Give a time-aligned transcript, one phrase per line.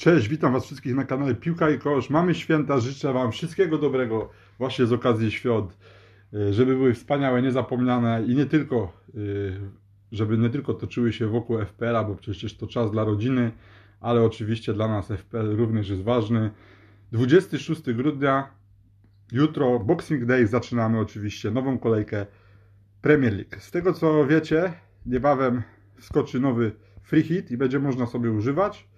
[0.00, 2.10] Cześć, witam Was wszystkich na kanale Piłka i Kosz.
[2.10, 5.78] Mamy święta, życzę Wam wszystkiego dobrego właśnie z okazji świąt,
[6.34, 9.60] y, żeby były wspaniałe, niezapomniane i nie tylko, y,
[10.12, 13.52] żeby nie tylko toczyły się wokół FPL-a, bo przecież to czas dla rodziny,
[14.00, 16.50] ale oczywiście dla nas FPL również jest ważny.
[17.12, 18.50] 26 grudnia,
[19.32, 22.26] jutro Boxing Day, zaczynamy oczywiście nową kolejkę
[23.02, 23.56] Premier League.
[23.58, 24.72] Z tego co wiecie,
[25.06, 25.62] niebawem
[25.98, 26.72] wskoczy nowy
[27.02, 28.90] free hit i będzie można sobie używać.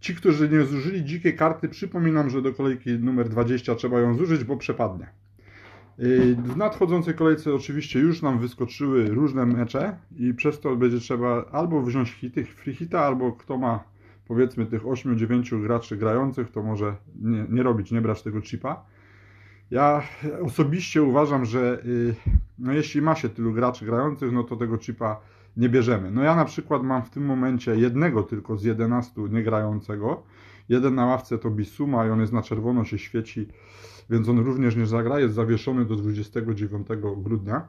[0.00, 4.44] Ci, którzy nie zużyli dzikiej karty, przypominam, że do kolejki numer 20 trzeba ją zużyć,
[4.44, 5.06] bo przepadnie.
[5.98, 11.44] Yy, w nadchodzącej kolejce oczywiście już nam wyskoczyły różne mecze i przez to będzie trzeba
[11.52, 13.84] albo wziąć hity, free hita, albo kto ma
[14.28, 18.84] powiedzmy tych 8-9 graczy grających, to może nie, nie robić, nie brać tego chipa.
[19.70, 20.02] Ja
[20.42, 22.14] osobiście uważam, że yy,
[22.58, 25.20] no jeśli ma się tylu graczy grających, no to tego chipa
[25.56, 26.10] nie bierzemy.
[26.10, 30.22] No ja na przykład mam w tym momencie jednego tylko z 11 niegrającego.
[30.68, 33.48] Jeden na ławce to Bisuma i on jest na czerwono, się świeci,
[34.10, 35.20] więc on również nie zagra.
[35.20, 37.68] Jest zawieszony do 29 grudnia.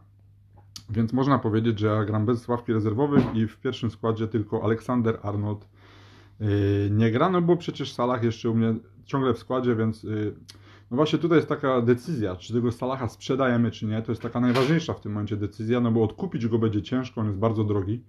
[0.89, 5.19] Więc można powiedzieć, że ja gram bez ławki rezerwowych i w pierwszym składzie tylko Aleksander
[5.21, 5.67] Arnold
[6.39, 6.47] yy,
[6.91, 10.35] nie gra, no bo przecież Salah jeszcze u mnie ciągle w składzie, więc yy,
[10.91, 14.01] no właśnie tutaj jest taka decyzja, czy tego Salaha sprzedajemy, czy nie.
[14.01, 17.27] To jest taka najważniejsza w tym momencie decyzja, no bo odkupić go będzie ciężko, on
[17.27, 18.03] jest bardzo drogi.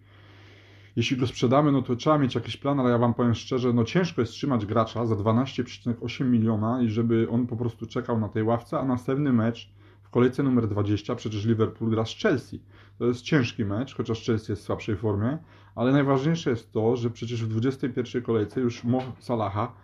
[0.97, 3.85] Jeśli go sprzedamy, no to trzeba mieć jakiś plan, ale ja Wam powiem szczerze, no
[3.85, 8.43] ciężko jest trzymać gracza za 12,8 miliona i żeby on po prostu czekał na tej
[8.43, 9.71] ławce, a następny mecz
[10.03, 12.61] w kolejce numer 20, przecież Liverpool gra z Chelsea.
[12.99, 15.39] To jest ciężki mecz, chociaż Chelsea jest w słabszej formie,
[15.75, 19.75] ale najważniejsze jest to, że przecież w 21 kolejce już Mo Salaha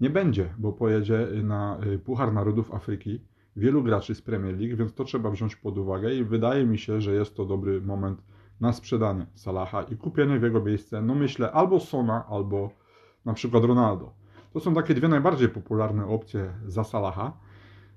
[0.00, 3.20] nie będzie, bo pojedzie na y, Puchar Narodów Afryki
[3.56, 7.00] wielu graczy z Premier League, więc to trzeba wziąć pod uwagę i wydaje mi się,
[7.00, 8.22] że jest to dobry moment
[8.60, 12.70] na sprzedanie Salaha i kupienie w jego miejsce, no myślę, albo Sona, albo
[13.24, 14.12] na przykład Ronaldo.
[14.52, 17.32] To są takie dwie najbardziej popularne opcje za Salaha.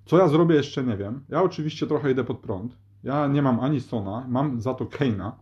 [0.05, 1.23] Co ja zrobię jeszcze nie wiem.
[1.29, 2.77] Ja oczywiście trochę idę pod prąd.
[3.03, 5.35] Ja nie mam ani Sona, mam za to Keina,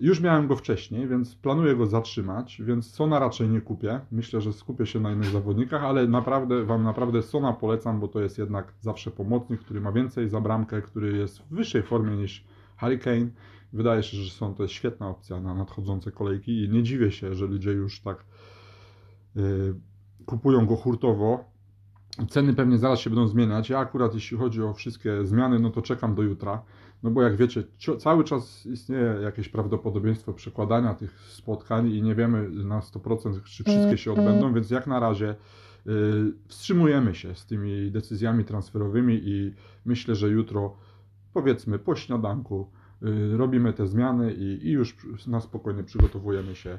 [0.00, 4.00] już miałem go wcześniej, więc planuję go zatrzymać, więc Sona raczej nie kupię.
[4.12, 8.20] Myślę, że skupię się na innych zawodnikach, ale naprawdę Wam naprawdę Sona polecam, bo to
[8.20, 12.44] jest jednak zawsze pomocnik, który ma więcej za bramkę, który jest w wyższej formie niż
[12.76, 13.28] Harry Kane.
[13.72, 17.34] Wydaje się, że Son to jest świetna opcja na nadchodzące kolejki i nie dziwię się,
[17.34, 18.24] że ludzie już tak
[19.34, 19.74] yy,
[20.26, 21.44] kupują go hurtowo.
[22.28, 23.70] Ceny pewnie zaraz się będą zmieniać.
[23.70, 26.62] Ja akurat jeśli chodzi o wszystkie zmiany, no to czekam do jutra.
[27.02, 27.62] No bo jak wiecie,
[27.98, 33.98] cały czas istnieje jakieś prawdopodobieństwo przekładania tych spotkań i nie wiemy na 100% czy wszystkie
[33.98, 35.34] się odbędą, więc jak na razie
[35.86, 35.92] y,
[36.48, 40.76] wstrzymujemy się z tymi decyzjami transferowymi i myślę, że jutro
[41.32, 42.70] powiedzmy po śniadanku
[43.02, 44.96] y, robimy te zmiany i, i już
[45.26, 46.78] na spokojnie przygotowujemy się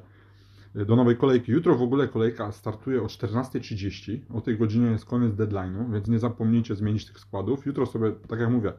[0.75, 1.51] do nowej kolejki.
[1.51, 4.19] Jutro w ogóle kolejka startuje o 14.30.
[4.34, 7.66] O tej godzinie jest koniec deadline'u, więc nie zapomnijcie zmienić tych składów.
[7.66, 8.73] Jutro sobie, tak jak mówię,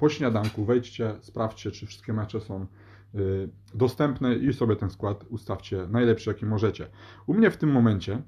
[0.00, 2.66] po śniadanku wejdźcie, sprawdźcie, czy wszystkie mecze są
[3.14, 6.88] y, dostępne i sobie ten skład ustawcie najlepszy, jaki możecie.
[7.26, 8.22] U mnie w tym momencie,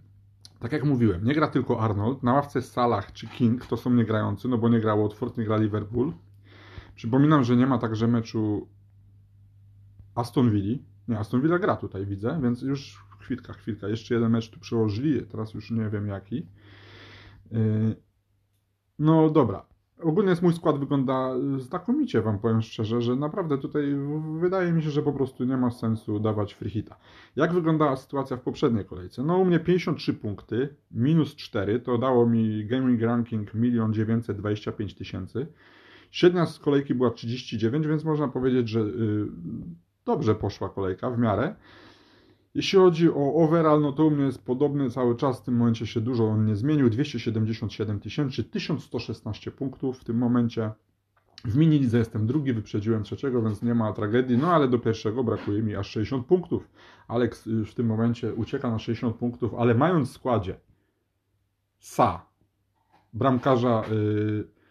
[0.58, 4.48] tak jak mówiłem, nie gra tylko Arnold, na ławce Salah czy King to są niegrający,
[4.48, 6.12] no bo nie gra Watford, nie gra Liverpool.
[6.94, 8.68] Przypominam, że nie ma także meczu
[10.14, 10.78] Aston Villa.
[11.08, 13.88] Nie, Aston Villa gra tutaj, widzę, więc już chwilka, chwilka.
[13.88, 16.46] Jeszcze jeden mecz tu przełożyli, teraz już nie wiem jaki.
[17.52, 17.96] Y,
[18.98, 19.71] no dobra,
[20.02, 23.96] Ogólnie jest mój skład wygląda znakomicie, wam powiem szczerze, że naprawdę tutaj
[24.40, 26.96] wydaje mi się, że po prostu nie ma sensu dawać free hita.
[27.36, 29.22] Jak wyglądała sytuacja w poprzedniej kolejce?
[29.22, 35.46] No u mnie 53 punkty, minus 4, to dało mi gaming ranking 1 925 tysięcy.
[36.10, 39.28] Średnia z kolejki była 39, więc można powiedzieć, że yy,
[40.04, 41.54] dobrze poszła kolejka w miarę.
[42.54, 45.86] Jeśli chodzi o overall, no to u mnie jest podobny cały czas, w tym momencie
[45.86, 50.70] się dużo on nie zmienił, 277 tysięcy, 1116 punktów w tym momencie.
[51.44, 55.24] W mini lidze jestem drugi, wyprzedziłem trzeciego, więc nie ma tragedii, no ale do pierwszego
[55.24, 56.68] brakuje mi aż 60 punktów.
[57.08, 60.56] Alex już w tym momencie ucieka na 60 punktów, ale mając w składzie
[61.80, 62.20] Sa,
[63.12, 63.82] bramkarza...
[63.90, 64.61] Yy,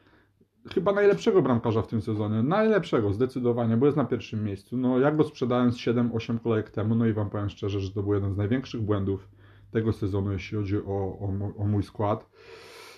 [0.69, 2.43] chyba najlepszego bramkarza w tym sezonie.
[2.43, 4.77] Najlepszego, zdecydowanie, bo jest na pierwszym miejscu.
[4.77, 8.03] No, ja go sprzedałem z 7-8 kolejek temu, no i Wam powiem szczerze, że to
[8.03, 9.29] był jeden z największych błędów
[9.71, 12.29] tego sezonu, jeśli chodzi o, o, o mój skład.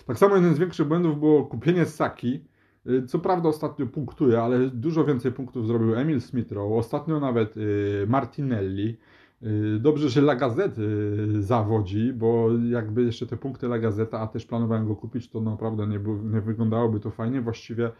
[0.06, 2.44] Tak samo jeden z większych błędów było kupienie Saki.
[2.86, 8.06] Y, co prawda ostatnio punktuje, ale dużo więcej punktów zrobił Emil Smithrow, ostatnio nawet y,
[8.08, 8.96] Martinelli.
[9.44, 14.26] Y, dobrze, że La Gazette y, zawodzi, bo jakby jeszcze te punkty La Gazeta, a
[14.26, 17.40] też planowałem go kupić, to naprawdę nie, nie wyglądałoby to fajnie.
[17.40, 17.90] Właściwie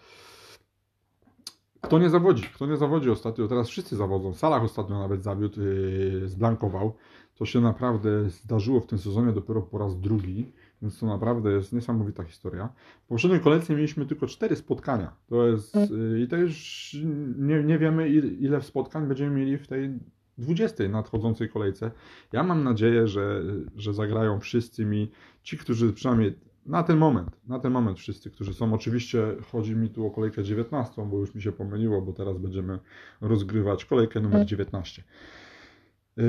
[1.84, 2.42] kto nie zawodzi?
[2.42, 3.48] Kto nie zawodzi ostatnio?
[3.48, 4.34] Teraz wszyscy zawodzą.
[4.34, 6.94] Salah ostatnio nawet zawiódł, yy, zblankował.
[7.34, 10.52] To się naprawdę zdarzyło w tym sezonie dopiero po raz drugi,
[10.82, 12.68] więc to naprawdę jest niesamowita historia.
[13.04, 15.12] W poprzedniej kolejce mieliśmy tylko cztery spotkania.
[15.26, 16.96] To jest, y, I to już
[17.38, 18.08] nie, nie wiemy,
[18.40, 19.98] ile spotkań będziemy mieli w tej
[20.38, 21.90] 20 nadchodzącej kolejce.
[22.32, 23.42] Ja mam nadzieję, że,
[23.76, 25.10] że zagrają wszyscy mi,
[25.42, 29.22] ci, którzy przynajmniej na ten moment, na ten moment wszyscy, którzy są, oczywiście
[29.52, 32.78] chodzi mi tu o kolejkę 19, bo już mi się pomyliło, bo teraz będziemy
[33.20, 35.02] rozgrywać kolejkę numer 19.
[36.16, 36.24] Yy,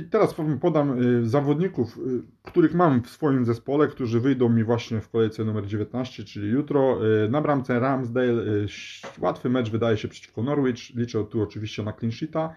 [0.00, 5.00] I teraz podam yy, zawodników, yy, których mam w swoim zespole, którzy wyjdą mi właśnie
[5.00, 6.98] w kolejce numer 19, czyli jutro.
[7.30, 8.44] Na bramce Ramsdale,
[9.18, 12.54] łatwy mecz wydaje się przeciwko Norwich, liczę tu oczywiście na clean sheeta.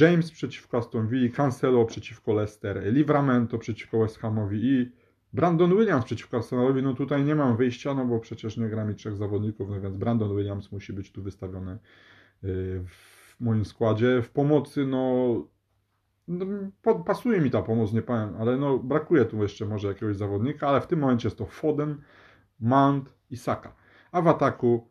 [0.00, 4.92] James przeciwko Aston Villa, Cancelo przeciwko Leicester, Livramento przeciwko West Hamowi i
[5.32, 8.94] Brandon Williams przeciwko Arsenalowi, no tutaj nie mam wyjścia, no bo przecież nie gra mi
[8.94, 11.78] trzech zawodników, no więc Brandon Williams musi być tu wystawiony
[12.86, 14.22] w moim składzie.
[14.22, 15.26] W pomocy, no,
[16.28, 16.46] no
[17.06, 20.80] pasuje mi ta pomoc, nie powiem, ale no brakuje tu jeszcze może jakiegoś zawodnika, ale
[20.80, 22.02] w tym momencie jest to Foden,
[22.60, 23.74] Mount i Saka.
[24.12, 24.88] A w ataku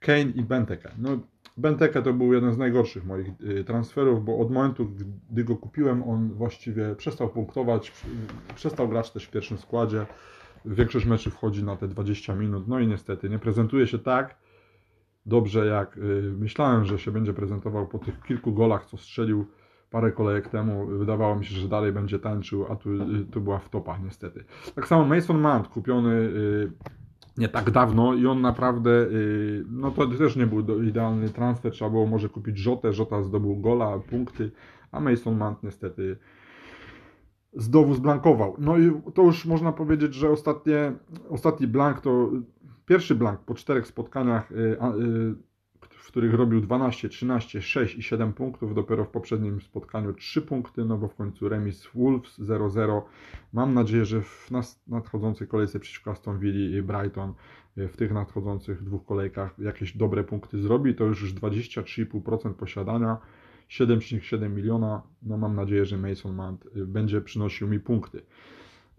[0.00, 0.90] Kane i Benteke.
[0.98, 1.18] No,
[1.60, 4.90] Benteke to był jeden z najgorszych moich y, transferów, bo od momentu,
[5.30, 7.92] gdy go kupiłem, on właściwie przestał punktować,
[8.54, 10.06] przestał grać też w pierwszym składzie.
[10.64, 14.36] Większość meczy wchodzi na te 20 minut, no i niestety nie prezentuje się tak
[15.26, 16.00] dobrze, jak y,
[16.38, 19.46] myślałem, że się będzie prezentował po tych kilku golach, co strzelił
[19.90, 20.86] parę kolejek temu.
[20.86, 24.44] Wydawało mi się, że dalej będzie tańczył, a tu, y, tu była wtopa niestety.
[24.74, 26.32] Tak samo Mason Mount, kupiony
[27.40, 31.90] nie tak dawno i on naprawdę, y, no to też nie był idealny transfer, trzeba
[31.90, 34.50] było może kupić Rzotę, Rzota zdobył gola, punkty,
[34.92, 36.16] a Mason Mount niestety
[37.52, 38.56] znowu zblankował.
[38.58, 40.92] No i to już można powiedzieć, że ostatnie,
[41.30, 42.30] ostatni blank to
[42.86, 44.52] pierwszy blank po czterech spotkaniach
[46.08, 48.74] y, których robił 12, 13, 6 i 7 punktów.
[48.74, 53.02] Dopiero w poprzednim spotkaniu 3 punkty, no bo w końcu remis Wolves 0-0.
[53.52, 54.50] Mam nadzieję, że w
[54.86, 57.34] nadchodzącej kolejce przeciwko Aston Villa i Brighton
[57.76, 60.94] e, w tych nadchodzących dwóch kolejkach jakieś dobre punkty zrobi.
[60.94, 63.18] To już 23,5% posiadania.
[63.70, 65.02] 7,7 miliona.
[65.22, 68.22] No mam nadzieję, że Mason Mount e, będzie przynosił mi punkty.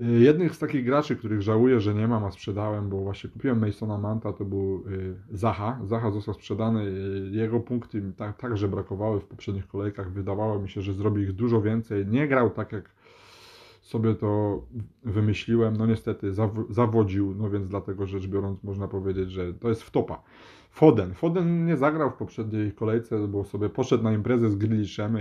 [0.01, 3.59] Y, jednych z takich graczy, których żałuję, że nie mam, a sprzedałem, bo właśnie kupiłem
[3.59, 5.79] Masona Manta, to był y, Zaha.
[5.83, 10.11] Zaha został sprzedany, y, jego punkty tak, także brakowały w poprzednich kolejkach.
[10.11, 12.07] Wydawało mi się, że zrobi ich dużo więcej.
[12.07, 12.89] Nie grał tak, jak
[13.81, 14.61] sobie to
[15.03, 15.77] wymyśliłem.
[15.77, 16.33] No niestety
[16.69, 20.23] zawodził, no więc dlatego rzecz biorąc można powiedzieć, że to jest wtopa.
[20.71, 21.13] Foden.
[21.13, 25.17] Foden nie zagrał w poprzedniej kolejce, bo sobie poszedł na imprezę z Grealishem.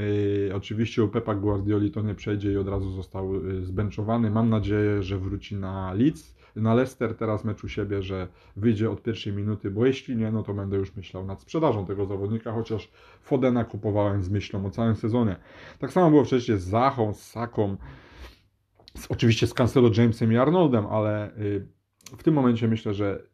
[0.55, 4.31] Oczywiście u Pepa Guardioli to nie przejdzie i od razu został y, zbenczowany.
[4.31, 9.03] Mam nadzieję, że wróci na Leeds, na Leicester teraz mecz u siebie, że wyjdzie od
[9.03, 12.91] pierwszej minuty, bo jeśli nie, no to będę już myślał nad sprzedażą tego zawodnika, chociaż
[13.23, 15.37] Fodena kupowałem z myślą o całym sezonie.
[15.79, 17.77] Tak samo było wcześniej z Zachą, z Saką,
[18.97, 21.67] z, oczywiście z Cancelo, Jamesem i Arnoldem, ale y,
[22.19, 23.31] w tym momencie myślę, że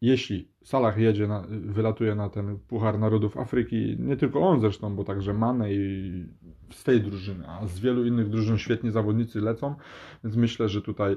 [0.00, 5.04] jeśli Salah jedzie, na, wylatuje na ten Puchar Narodów Afryki, nie tylko on zresztą, bo
[5.04, 6.24] także Mane i
[6.70, 9.74] z tej drużyny, a z wielu innych drużyn świetni zawodnicy lecą,
[10.24, 11.16] więc myślę, że tutaj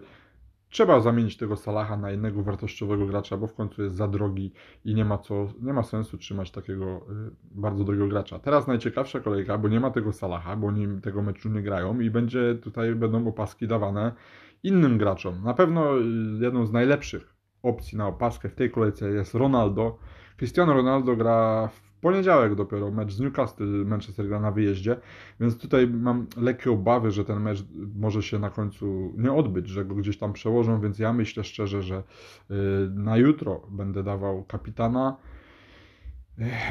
[0.74, 4.54] trzeba zamienić tego Salaha na innego wartościowego gracza, bo w końcu jest za drogi
[4.86, 6.86] i nie ma, co, nie ma sensu trzymać takiego
[7.28, 8.40] y, bardzo drogiego gracza.
[8.40, 12.10] Teraz najciekawsza kolejka, bo nie ma tego Salaha, bo oni tego meczu nie grają i
[12.10, 14.12] będzie tutaj będą opaski dawane
[14.64, 15.44] innym graczom.
[15.44, 16.04] Na pewno y,
[16.42, 17.33] jedną z najlepszych
[17.64, 19.98] opcji na opaskę w tej kolejce jest Ronaldo.
[20.38, 24.98] Cristiano Ronaldo gra w poniedziałek dopiero mecz z Newcastle, Manchester gra na wyjeździe,
[25.40, 27.66] więc tutaj mam lekkie obawy, że ten mecz
[27.96, 31.82] może się na końcu nie odbyć, że go gdzieś tam przełożą, więc ja myślę szczerze,
[31.82, 32.04] że
[32.52, 32.54] y,
[32.96, 35.18] na jutro będę dawał kapitana.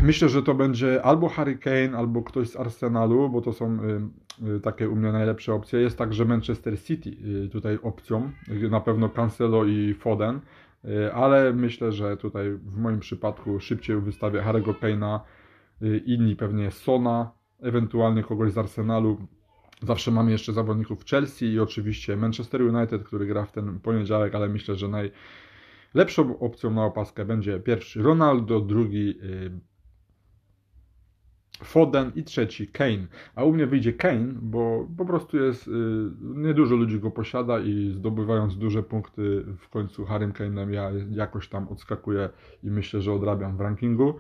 [0.03, 4.57] Myślę, że to będzie albo Harry Kane, albo ktoś z Arsenalu, bo to są y,
[4.57, 5.81] y, takie u mnie najlepsze opcje.
[5.81, 7.11] Jest także Manchester City
[7.53, 8.31] tutaj opcją,
[8.71, 10.41] na pewno Cancelo i Foden.
[10.85, 15.21] Y, ale myślę, że tutaj w moim przypadku szybciej wystawię Harry'ego Kane'a,
[15.83, 19.19] y, inni pewnie Sona, ewentualnie kogoś z Arsenalu.
[19.83, 24.49] Zawsze mamy jeszcze zawodników Chelsea i oczywiście Manchester United, który gra w ten poniedziałek, ale
[24.49, 29.72] myślę, że najlepszą opcją na opaskę będzie pierwszy Ronaldo, drugi y,
[31.65, 33.07] Foden i trzeci Kane.
[33.35, 35.71] A u mnie wyjdzie Kane, bo po prostu jest, y,
[36.21, 41.69] niedużo ludzi go posiada i zdobywając duże punkty w końcu Harrym Kane'em ja jakoś tam
[41.69, 42.29] odskakuję
[42.63, 44.15] i myślę, że odrabiam w rankingu.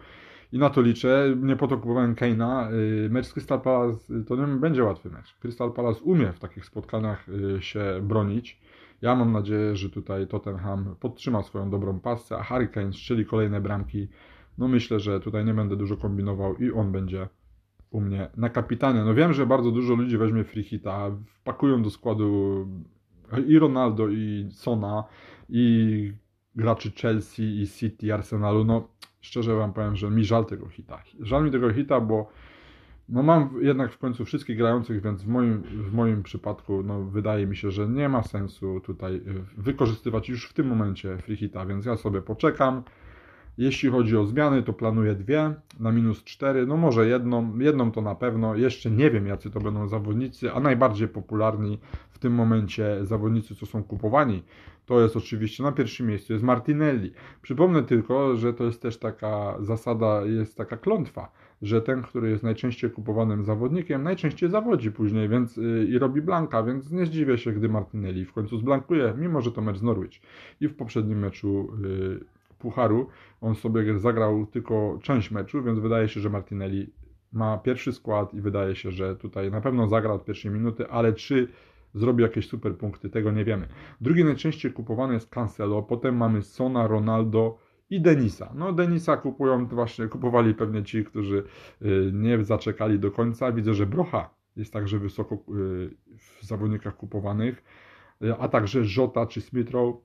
[0.52, 1.36] I na to liczę.
[1.42, 2.72] Nie po to kupowałem Kane'a.
[2.72, 5.36] Y, mecz z Crystal Palace y, to nie będzie łatwy mecz.
[5.40, 7.26] Crystal Palace umie w takich spotkaniach
[7.60, 8.60] się bronić.
[9.02, 13.60] Ja mam nadzieję, że tutaj Tottenham podtrzyma swoją dobrą pasę, a Harry Kane strzeli kolejne
[13.60, 14.08] bramki
[14.58, 17.28] no myślę, że tutaj nie będę dużo kombinował i on będzie
[17.90, 19.04] u mnie na kapitanie.
[19.04, 22.66] No wiem, że bardzo dużo ludzi weźmie free hita, wpakują do składu
[23.46, 25.04] i Ronaldo, i Sona,
[25.48, 26.12] i
[26.56, 28.64] graczy Chelsea, i City, Arsenalu.
[28.64, 28.88] No
[29.20, 31.02] szczerze wam powiem, że mi żal tego hita.
[31.20, 32.28] Żal mi tego hita, bo
[33.08, 37.46] no mam jednak w końcu wszystkich grających, więc w moim, w moim przypadku no, wydaje
[37.46, 39.22] mi się, że nie ma sensu tutaj y,
[39.56, 42.82] wykorzystywać już w tym momencie free więc ja sobie poczekam.
[43.58, 48.00] Jeśli chodzi o zmiany, to planuję dwie na minus cztery, no może jedną, jedną to
[48.00, 51.78] na pewno, jeszcze nie wiem jacy to będą zawodnicy, a najbardziej popularni
[52.10, 54.42] w tym momencie zawodnicy, co są kupowani,
[54.86, 57.12] to jest oczywiście na pierwszym miejscu jest Martinelli.
[57.42, 61.32] Przypomnę tylko, że to jest też taka zasada, jest taka klątwa,
[61.62, 66.62] że ten, który jest najczęściej kupowanym zawodnikiem, najczęściej zawodzi później, więc yy, i robi blanka,
[66.62, 70.20] więc nie zdziwię się, gdy Martinelli w końcu zblankuje, mimo że to mecz z Norwich.
[70.60, 72.20] I w poprzednim meczu yy,
[72.62, 73.08] Pucharu
[73.40, 76.92] on sobie zagrał tylko część meczu, więc wydaje się, że Martinelli
[77.32, 81.12] ma pierwszy skład i wydaje się, że tutaj na pewno zagra od pierwszej minuty, ale
[81.12, 81.48] czy
[81.94, 83.68] zrobi jakieś super punkty, tego nie wiemy.
[84.00, 87.58] Drugi najczęściej kupowany jest Cancelo, potem mamy Sona, Ronaldo
[87.90, 88.52] i Denisa.
[88.54, 91.44] No Denisa kupują właśnie, kupowali pewnie ci, którzy
[91.82, 93.52] y, nie zaczekali do końca.
[93.52, 95.38] Widzę, że Brocha jest także wysoko y,
[96.16, 97.64] w zawodnikach kupowanych,
[98.22, 99.96] y, a także Żota czy Smithrow.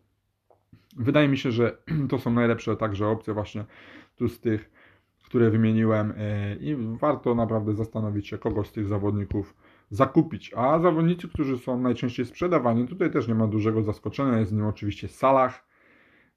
[0.97, 1.77] Wydaje mi się, że
[2.09, 3.65] to są najlepsze także opcje właśnie
[4.15, 4.71] tu z tych,
[5.25, 6.13] które wymieniłem
[6.59, 9.55] i warto naprawdę zastanowić się, kogo z tych zawodników
[9.89, 10.53] zakupić.
[10.55, 15.07] A zawodnicy, którzy są najczęściej sprzedawani, tutaj też nie ma dużego zaskoczenia, jest nim oczywiście
[15.07, 15.67] Salah.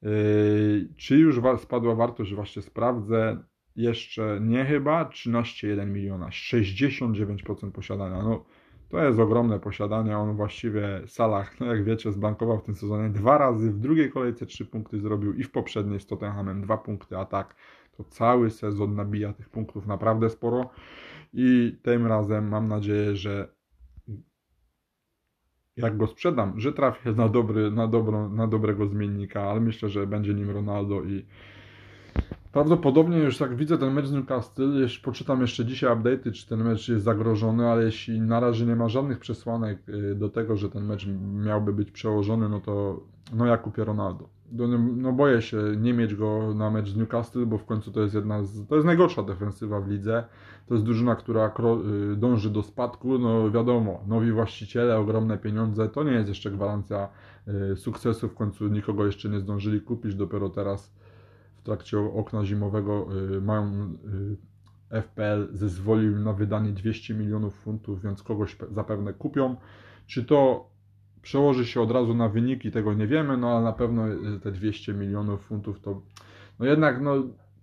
[0.02, 3.44] Yy, czy już spadła wartość, właśnie sprawdzę.
[3.76, 8.22] Jeszcze nie chyba, 13,1 miliona, 69% posiadania.
[8.22, 8.44] No,
[8.90, 10.18] to jest ogromne posiadanie.
[10.18, 13.70] On właściwie Salah, no jak wiecie, zbankował w tym sezonie dwa razy.
[13.70, 17.54] W drugiej kolejce trzy punkty zrobił i w poprzedniej z Tottenhamem dwa punkty, a tak
[17.96, 20.70] to cały sezon nabija tych punktów naprawdę sporo
[21.32, 23.54] i tym razem mam nadzieję, że
[25.76, 30.06] jak go sprzedam, że trafię na, dobry, na, dobro, na dobrego zmiennika, ale myślę, że
[30.06, 31.26] będzie nim Ronaldo i
[32.52, 36.64] prawdopodobnie już tak widzę ten mecz z Newcastle, jeśli poczytam jeszcze dzisiaj update'y, czy ten
[36.64, 40.70] mecz jest zagrożony, ale jeśli na razie nie ma żadnych przesłanek y, do tego, że
[40.70, 41.06] ten mecz
[41.44, 43.00] miałby być przełożony, no to
[43.32, 44.28] no ja kupię Ronaldo.
[44.52, 44.66] No,
[44.96, 48.14] no boję się nie mieć go na mecz z Newcastle, bo w końcu to jest
[48.14, 50.24] jedna z, to jest najgorsza defensywa w lidze.
[50.66, 51.52] To jest drużyna, która
[52.12, 53.18] y, dąży do spadku.
[53.18, 57.08] No wiadomo, nowi właściciele, ogromne pieniądze, to nie jest jeszcze gwarancja
[57.72, 58.28] y, sukcesu.
[58.28, 60.14] W końcu nikogo jeszcze nie zdążyli kupić.
[60.14, 60.92] Dopiero teraz
[61.70, 63.96] trakcie okna zimowego y, mają
[64.90, 69.56] FPL zezwolił na wydanie 200 milionów funtów, więc kogoś zapewne kupią.
[70.06, 70.70] Czy to
[71.22, 74.04] przełoży się od razu na wyniki, tego nie wiemy, no ale na pewno
[74.42, 76.02] te 200 milionów funtów to
[76.58, 77.14] no jednak no,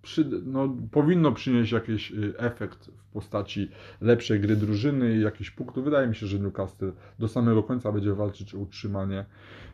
[0.02, 5.84] przy, no, powinno przynieść jakiś y, efekt w postaci lepszej gry drużyny i jakichś punktów.
[5.84, 9.24] Wydaje mi się, że Newcastle do samego końca będzie walczyć o utrzymanie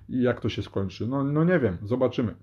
[0.09, 1.07] i jak to się skończy.
[1.07, 2.35] No, no nie wiem, zobaczymy.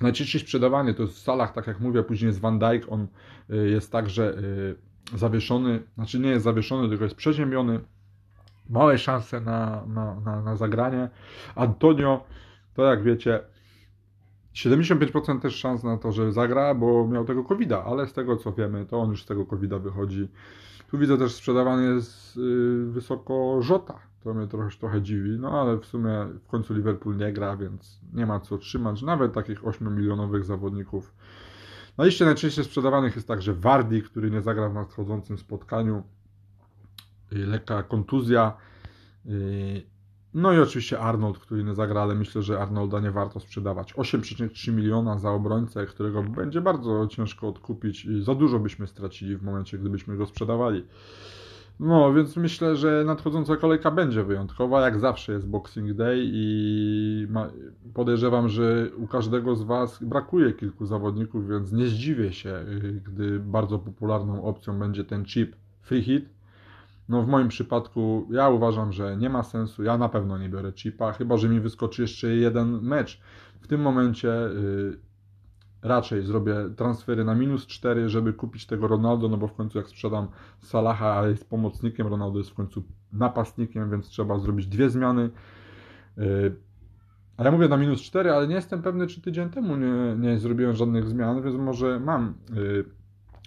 [0.00, 3.06] Najczęściej sprzedawanie to jest w salach, tak jak mówię, później jest Van Dijk, on
[3.50, 7.80] y, jest także y, zawieszony, znaczy nie jest zawieszony, tylko jest przeziębiony,
[8.70, 11.08] małe szanse na, na, na, na zagranie.
[11.54, 12.24] Antonio,
[12.74, 13.40] to jak wiecie,
[14.54, 18.52] 75% też szans na to, że zagra, bo miał tego covid ale z tego co
[18.52, 20.28] wiemy, to on już z tego covid wychodzi.
[20.94, 23.98] Tu widzę też sprzedawany jest yy, wysoko Żota.
[24.24, 28.00] To mnie trochę, trochę dziwi, no ale w sumie w końcu Liverpool nie gra, więc
[28.12, 29.02] nie ma co trzymać.
[29.02, 31.14] Nawet takich 8-milionowych zawodników.
[31.98, 36.02] Na liście najczęściej sprzedawanych jest także Wardi, który nie zagra w nadchodzącym spotkaniu.
[37.32, 38.56] Yy, lekka kontuzja.
[40.34, 43.94] No i oczywiście Arnold, który nie zagra, ale myślę, że Arnolda nie warto sprzedawać.
[43.94, 49.42] 8,3 miliona za obrońcę, którego będzie bardzo ciężko odkupić i za dużo byśmy stracili w
[49.42, 50.84] momencie, gdybyśmy go sprzedawali.
[51.80, 54.80] No, więc myślę, że nadchodząca kolejka będzie wyjątkowa.
[54.80, 57.26] Jak zawsze jest Boxing Day i
[57.94, 63.40] podejrzewam, że u każdego z Was brakuje kilku zawodników, więc nie zdziwię się, y, gdy
[63.40, 66.28] bardzo popularną opcją będzie ten chip free hit
[67.08, 69.82] no w moim przypadku ja uważam, że nie ma sensu.
[69.82, 73.20] Ja na pewno nie biorę chipa, chyba że mi wyskoczy jeszcze jeden mecz.
[73.60, 74.98] W tym momencie yy,
[75.82, 79.88] raczej zrobię transfery na minus 4, żeby kupić tego Ronaldo, no bo w końcu jak
[79.88, 80.28] sprzedam
[80.60, 82.82] Salaha, jest pomocnikiem, Ronaldo jest w końcu
[83.12, 85.30] napastnikiem, więc trzeba zrobić dwie zmiany.
[86.16, 86.56] Yy,
[87.36, 90.38] a ja mówię na minus 4, ale nie jestem pewny, czy tydzień temu nie, nie
[90.38, 92.34] zrobiłem żadnych zmian, więc może mam.
[92.54, 93.03] Yy,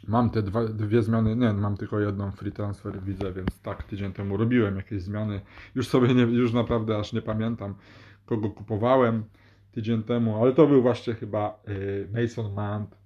[0.07, 4.13] Mam te dwa, dwie zmiany, nie, mam tylko jedną free transfer widzę, więc tak, tydzień
[4.13, 5.41] temu robiłem jakieś zmiany.
[5.75, 7.75] Już sobie nie, już naprawdę aż nie pamiętam,
[8.25, 9.23] kogo kupowałem
[9.71, 12.97] tydzień temu, ale to był właśnie chyba y, Mason Mount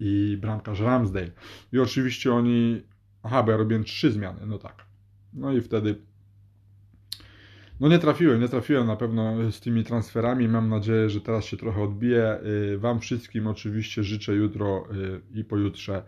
[0.00, 1.30] i bramkarz Ramsdale.
[1.72, 2.82] I oczywiście oni
[3.22, 4.84] Aha, bo ja robiłem trzy zmiany, no tak.
[5.34, 5.96] No i wtedy
[7.80, 10.48] no nie trafiłem, nie trafiłem na pewno z tymi transferami.
[10.48, 12.38] Mam nadzieję, że teraz się trochę odbije.
[12.74, 16.02] Y, wam wszystkim oczywiście życzę jutro y, i pojutrze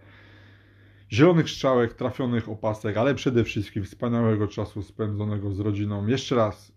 [1.12, 6.06] zielonych strzałek, trafionych opasek, ale przede wszystkim wspaniałego czasu spędzonego z rodziną.
[6.06, 6.72] Jeszcze raz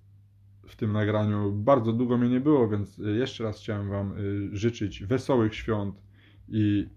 [0.67, 4.13] w tym nagraniu bardzo długo mnie nie było, więc y, jeszcze raz chciałem Wam
[4.51, 6.01] życzyć wesołych świąt
[6.47, 6.89] i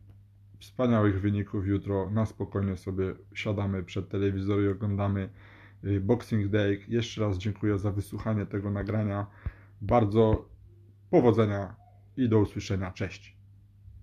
[0.59, 2.11] wspaniałych wyników jutro.
[2.11, 5.29] Na spokojnie sobie siadamy przed telewizorem i oglądamy
[5.85, 6.81] Y, Boxing Day.
[6.89, 9.27] Jeszcze raz dziękuję za wysłuchanie tego nagrania.
[9.81, 10.49] Bardzo
[11.11, 11.77] powodzenia
[12.17, 12.93] i do usłyszenia.
[12.93, 13.40] Cześć.